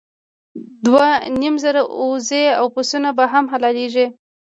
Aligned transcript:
دوه 0.85 1.07
نیم 1.39 1.55
زره 1.63 1.81
اوزې 1.99 2.45
او 2.59 2.65
پسونه 2.75 3.09
به 3.17 3.25
هم 3.33 3.45
حلالېدل. 3.53 4.07